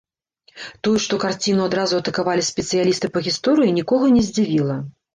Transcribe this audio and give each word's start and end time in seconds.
Тое, 0.87 0.97
што 1.03 1.19
карціну 1.25 1.67
адразу 1.71 2.01
атакавалі 2.05 2.49
спецыялісты 2.51 3.07
па 3.13 3.27
гісторыі, 3.31 3.79
нікога 3.81 4.05
не 4.19 4.29
здзівіла. 4.33 4.85